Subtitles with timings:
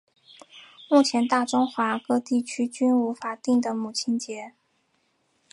[0.89, 4.55] 目前大中华各地区均无法定的母亲节。